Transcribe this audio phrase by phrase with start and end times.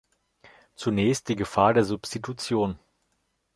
[0.73, 2.79] Zunächst die Gefahr der Substitution.